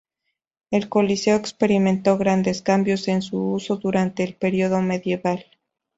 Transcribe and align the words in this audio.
El 0.71 0.89
Coliseo 0.89 1.35
experimentó 1.35 2.17
grandes 2.17 2.63
cambios 2.63 3.07
en 3.07 3.21
su 3.21 3.39
uso 3.53 3.75
durante 3.75 4.23
el 4.23 4.35
periodo 4.35 4.81
medieval. 4.81 5.45